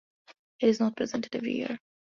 [0.61, 1.79] It is not presented every year.